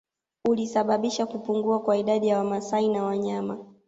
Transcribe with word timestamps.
Ulisababisha 0.49 1.25
kupungua 1.25 1.79
kwa 1.79 1.97
idadi 1.97 2.27
ya 2.27 2.37
Wamasai 2.37 2.89
na 2.89 3.03
wanyama 3.03 3.57